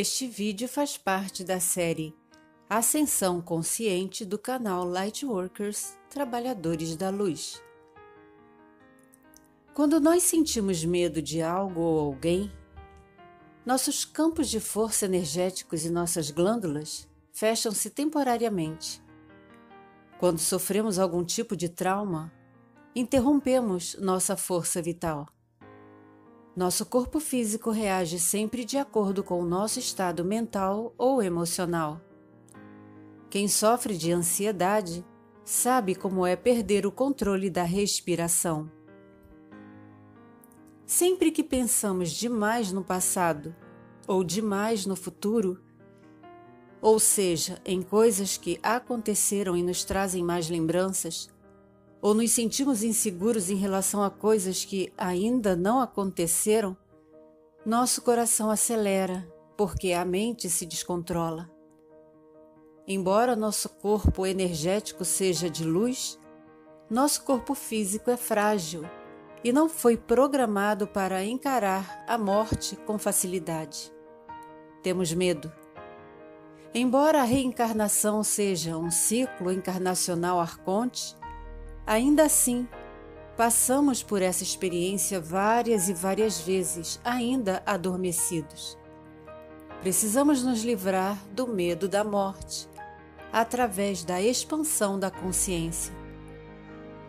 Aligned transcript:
Este 0.00 0.26
vídeo 0.26 0.66
faz 0.66 0.96
parte 0.96 1.44
da 1.44 1.60
série 1.60 2.16
Ascensão 2.70 3.38
Consciente 3.42 4.24
do 4.24 4.38
canal 4.38 4.82
Lightworkers 4.82 5.94
Trabalhadores 6.08 6.96
da 6.96 7.10
Luz. 7.10 7.62
Quando 9.74 10.00
nós 10.00 10.22
sentimos 10.22 10.82
medo 10.86 11.20
de 11.20 11.42
algo 11.42 11.80
ou 11.82 11.98
alguém, 12.00 12.50
nossos 13.66 14.02
campos 14.02 14.48
de 14.48 14.58
força 14.58 15.04
energéticos 15.04 15.84
e 15.84 15.90
nossas 15.90 16.30
glândulas 16.30 17.06
fecham-se 17.30 17.90
temporariamente. 17.90 19.02
Quando 20.18 20.38
sofremos 20.38 20.98
algum 20.98 21.22
tipo 21.22 21.54
de 21.54 21.68
trauma, 21.68 22.32
interrompemos 22.96 23.96
nossa 24.00 24.34
força 24.34 24.80
vital. 24.80 25.28
Nosso 26.60 26.84
corpo 26.84 27.20
físico 27.20 27.70
reage 27.70 28.18
sempre 28.18 28.66
de 28.66 28.76
acordo 28.76 29.24
com 29.24 29.40
o 29.40 29.46
nosso 29.46 29.78
estado 29.78 30.22
mental 30.22 30.92
ou 30.98 31.22
emocional. 31.22 31.98
Quem 33.30 33.48
sofre 33.48 33.96
de 33.96 34.12
ansiedade 34.12 35.02
sabe 35.42 35.94
como 35.94 36.26
é 36.26 36.36
perder 36.36 36.84
o 36.84 36.92
controle 36.92 37.48
da 37.48 37.62
respiração. 37.62 38.70
Sempre 40.84 41.30
que 41.30 41.42
pensamos 41.42 42.10
demais 42.10 42.72
no 42.72 42.84
passado 42.84 43.56
ou 44.06 44.22
demais 44.22 44.84
no 44.84 44.96
futuro, 44.96 45.62
ou 46.78 46.98
seja, 46.98 47.58
em 47.64 47.80
coisas 47.80 48.36
que 48.36 48.60
aconteceram 48.62 49.56
e 49.56 49.62
nos 49.62 49.82
trazem 49.82 50.22
mais 50.22 50.50
lembranças, 50.50 51.30
ou 52.00 52.14
nos 52.14 52.30
sentimos 52.32 52.82
inseguros 52.82 53.50
em 53.50 53.56
relação 53.56 54.02
a 54.02 54.10
coisas 54.10 54.64
que 54.64 54.92
ainda 54.96 55.54
não 55.54 55.80
aconteceram, 55.80 56.76
nosso 57.64 58.02
coração 58.02 58.50
acelera 58.50 59.26
porque 59.56 59.92
a 59.92 60.04
mente 60.04 60.48
se 60.48 60.64
descontrola. 60.64 61.50
Embora 62.88 63.36
nosso 63.36 63.68
corpo 63.68 64.26
energético 64.26 65.04
seja 65.04 65.50
de 65.50 65.64
luz, 65.64 66.18
nosso 66.88 67.22
corpo 67.24 67.54
físico 67.54 68.10
é 68.10 68.16
frágil 68.16 68.82
e 69.44 69.52
não 69.52 69.68
foi 69.68 69.96
programado 69.96 70.86
para 70.86 71.22
encarar 71.22 72.04
a 72.08 72.16
morte 72.16 72.74
com 72.74 72.98
facilidade. 72.98 73.92
Temos 74.82 75.12
medo. 75.12 75.52
Embora 76.74 77.20
a 77.20 77.24
reencarnação 77.24 78.22
seja 78.22 78.78
um 78.78 78.90
ciclo 78.90 79.52
encarnacional 79.52 80.40
arconte, 80.40 81.14
Ainda 81.86 82.24
assim, 82.24 82.68
passamos 83.36 84.02
por 84.02 84.22
essa 84.22 84.42
experiência 84.42 85.20
várias 85.20 85.88
e 85.88 85.94
várias 85.94 86.40
vezes, 86.40 87.00
ainda 87.04 87.62
adormecidos. 87.64 88.76
Precisamos 89.80 90.42
nos 90.42 90.62
livrar 90.62 91.16
do 91.32 91.46
medo 91.46 91.88
da 91.88 92.04
morte 92.04 92.68
através 93.32 94.04
da 94.04 94.20
expansão 94.20 94.98
da 94.98 95.10
consciência. 95.10 95.94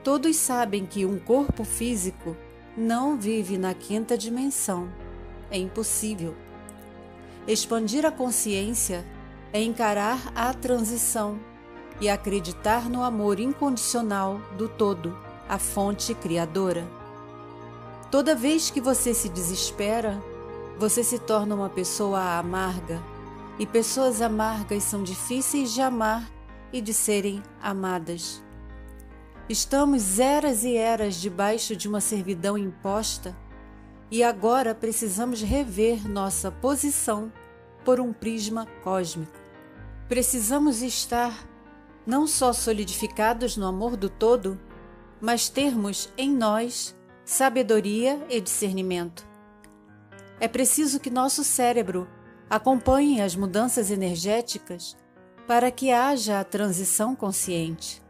Todos 0.03 0.35
sabem 0.37 0.85
que 0.85 1.05
um 1.05 1.19
corpo 1.19 1.63
físico 1.63 2.35
não 2.75 3.17
vive 3.17 3.57
na 3.57 3.73
quinta 3.73 4.17
dimensão. 4.17 4.91
É 5.51 5.57
impossível. 5.57 6.35
Expandir 7.47 8.05
a 8.05 8.11
consciência 8.11 9.05
é 9.51 9.61
encarar 9.61 10.31
a 10.33 10.53
transição 10.53 11.39
e 12.01 12.09
acreditar 12.09 12.89
no 12.89 13.03
amor 13.03 13.39
incondicional 13.39 14.41
do 14.57 14.67
todo, 14.67 15.15
a 15.47 15.59
fonte 15.59 16.15
criadora. 16.15 16.85
Toda 18.09 18.35
vez 18.35 18.71
que 18.71 18.81
você 18.81 19.13
se 19.13 19.29
desespera, 19.29 20.21
você 20.77 21.03
se 21.03 21.19
torna 21.19 21.53
uma 21.53 21.69
pessoa 21.69 22.39
amarga, 22.39 23.01
e 23.59 23.65
pessoas 23.65 24.21
amargas 24.21 24.83
são 24.83 25.03
difíceis 25.03 25.71
de 25.71 25.81
amar 25.81 26.27
e 26.73 26.81
de 26.81 26.93
serem 26.93 27.43
amadas. 27.61 28.41
Estamos 29.47 30.17
eras 30.17 30.63
e 30.63 30.75
eras 30.75 31.15
debaixo 31.15 31.75
de 31.75 31.87
uma 31.87 32.01
servidão 32.01 32.57
imposta 32.57 33.35
e 34.09 34.23
agora 34.23 34.73
precisamos 34.73 35.41
rever 35.41 36.07
nossa 36.07 36.51
posição 36.51 37.31
por 37.85 37.99
um 37.99 38.11
prisma 38.11 38.67
cósmico. 38.83 39.31
Precisamos 40.07 40.81
estar 40.81 41.50
não 42.05 42.25
só 42.25 42.53
solidificados 42.53 43.57
no 43.57 43.65
amor 43.65 43.95
do 43.95 44.09
todo, 44.09 44.59
mas 45.19 45.49
termos 45.49 46.11
em 46.17 46.31
nós 46.31 46.95
sabedoria 47.23 48.25
e 48.29 48.41
discernimento. 48.41 49.27
É 50.39 50.47
preciso 50.47 50.99
que 50.99 51.09
nosso 51.09 51.43
cérebro 51.43 52.07
acompanhe 52.49 53.21
as 53.21 53.35
mudanças 53.35 53.91
energéticas 53.91 54.97
para 55.47 55.69
que 55.69 55.91
haja 55.91 56.39
a 56.39 56.43
transição 56.43 57.15
consciente. 57.15 58.01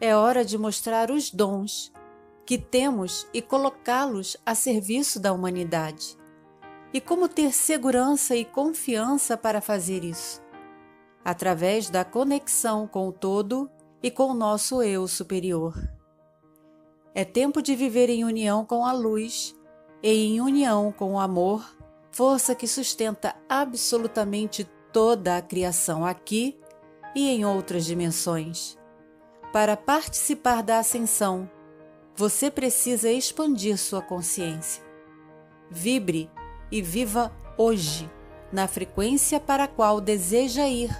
É 0.00 0.14
hora 0.14 0.44
de 0.44 0.56
mostrar 0.56 1.10
os 1.10 1.30
dons 1.30 1.92
que 2.46 2.58
temos 2.58 3.26
e 3.32 3.40
colocá-los 3.40 4.36
a 4.44 4.54
serviço 4.54 5.18
da 5.18 5.32
humanidade. 5.32 6.16
E 6.92 7.00
como 7.00 7.28
ter 7.28 7.52
segurança 7.52 8.36
e 8.36 8.44
confiança 8.44 9.36
para 9.36 9.60
fazer 9.60 10.04
isso? 10.04 10.43
Através 11.24 11.88
da 11.88 12.04
conexão 12.04 12.86
com 12.86 13.08
o 13.08 13.12
todo 13.12 13.70
e 14.02 14.10
com 14.10 14.24
o 14.24 14.34
nosso 14.34 14.82
eu 14.82 15.08
superior. 15.08 15.74
É 17.14 17.24
tempo 17.24 17.62
de 17.62 17.74
viver 17.74 18.10
em 18.10 18.24
união 18.24 18.64
com 18.66 18.84
a 18.84 18.92
luz 18.92 19.56
e 20.02 20.26
em 20.26 20.40
união 20.40 20.92
com 20.92 21.14
o 21.14 21.18
amor, 21.18 21.64
força 22.12 22.54
que 22.54 22.66
sustenta 22.66 23.34
absolutamente 23.48 24.68
toda 24.92 25.36
a 25.36 25.42
criação 25.42 26.04
aqui 26.04 26.60
e 27.14 27.30
em 27.30 27.44
outras 27.46 27.86
dimensões. 27.86 28.76
Para 29.52 29.76
participar 29.76 30.62
da 30.62 30.80
ascensão, 30.80 31.48
você 32.14 32.50
precisa 32.50 33.10
expandir 33.10 33.78
sua 33.78 34.02
consciência. 34.02 34.84
Vibre 35.70 36.30
e 36.70 36.82
viva 36.82 37.32
hoje 37.56 38.10
na 38.52 38.68
frequência 38.68 39.40
para 39.40 39.64
a 39.64 39.68
qual 39.68 40.00
deseja 40.00 40.68
ir 40.68 40.90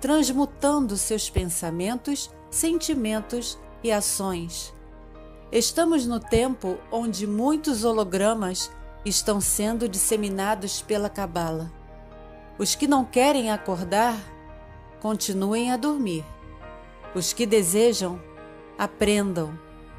transmutando 0.00 0.96
seus 0.96 1.30
pensamentos, 1.30 2.30
sentimentos 2.50 3.58
e 3.82 3.90
ações. 3.90 4.74
Estamos 5.50 6.06
no 6.06 6.20
tempo 6.20 6.78
onde 6.90 7.26
muitos 7.26 7.84
hologramas 7.84 8.70
estão 9.04 9.40
sendo 9.40 9.88
disseminados 9.88 10.82
pela 10.82 11.08
Cabala. 11.08 11.72
Os 12.58 12.74
que 12.74 12.86
não 12.86 13.04
querem 13.04 13.50
acordar, 13.50 14.18
continuem 15.00 15.70
a 15.70 15.76
dormir. 15.76 16.24
Os 17.14 17.32
que 17.32 17.46
desejam, 17.46 18.20
aprendam 18.78 19.58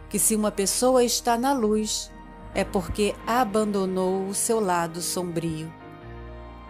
que 0.10 0.20
se 0.20 0.36
uma 0.36 0.52
pessoa 0.52 1.04
está 1.04 1.38
na 1.38 1.54
luz, 1.54 2.12
é 2.54 2.64
porque 2.64 3.16
abandonou 3.26 4.28
o 4.28 4.34
seu 4.34 4.60
lado 4.60 5.02
sombrio. 5.02 5.72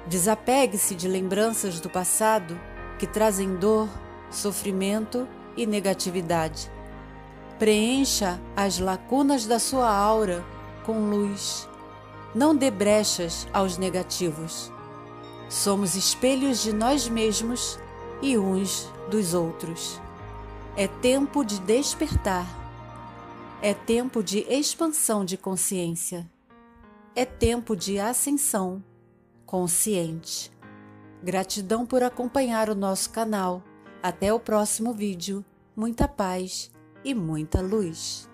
Desapegue-se 0.07 0.95
de 0.95 1.07
lembranças 1.07 1.79
do 1.79 1.89
passado 1.89 2.57
que 2.97 3.07
trazem 3.07 3.55
dor, 3.55 3.87
sofrimento 4.29 5.27
e 5.55 5.65
negatividade. 5.65 6.71
Preencha 7.59 8.39
as 8.55 8.79
lacunas 8.79 9.45
da 9.45 9.59
sua 9.59 9.89
aura 9.89 10.45
com 10.85 11.09
luz. 11.09 11.67
Não 12.35 12.55
dê 12.55 12.69
brechas 12.69 13.47
aos 13.51 13.77
negativos. 13.77 14.71
Somos 15.49 15.95
espelhos 15.95 16.61
de 16.61 16.73
nós 16.73 17.07
mesmos 17.07 17.79
e 18.21 18.37
uns 18.37 18.91
dos 19.09 19.33
outros. 19.33 19.99
É 20.75 20.87
tempo 20.87 21.43
de 21.43 21.59
despertar. 21.61 22.45
É 23.61 23.73
tempo 23.73 24.21
de 24.21 24.45
expansão 24.47 25.25
de 25.25 25.35
consciência. 25.35 26.29
É 27.15 27.25
tempo 27.25 27.75
de 27.75 27.99
ascensão 27.99 28.83
consciente. 29.45 30.51
Gratidão 31.23 31.85
por 31.85 32.03
acompanhar 32.03 32.69
o 32.69 32.75
nosso 32.75 33.09
canal. 33.09 33.63
Até 34.03 34.31
o 34.31 34.39
próximo 34.39 34.93
vídeo. 34.93 35.43
Muita 35.75 36.07
paz 36.07 36.71
e 37.03 37.13
muita 37.15 37.59
luz. 37.61 38.29